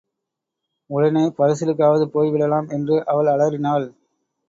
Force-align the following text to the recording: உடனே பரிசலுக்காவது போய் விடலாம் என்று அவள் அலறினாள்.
உடனே 0.89 1.23
பரிசலுக்காவது 1.37 2.07
போய் 2.07 2.31
விடலாம் 2.31 2.69
என்று 2.69 2.97
அவள் 3.05 3.27
அலறினாள். 3.27 3.87